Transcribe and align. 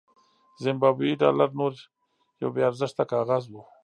زیمبابويي 0.63 1.15
ډالر 1.21 1.49
نور 1.59 1.73
یو 2.41 2.49
بې 2.53 2.61
ارزښته 2.69 3.03
کاغذ 3.11 3.43
و. 3.49 3.53